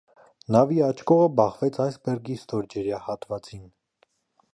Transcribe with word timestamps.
Նավի 0.53 0.77
աջ 0.85 1.03
կողը 1.11 1.27
բախվեց 1.39 1.77
այսբերգի 1.85 2.39
ստորջրյա 2.39 3.03
հատվածին։ 3.11 3.63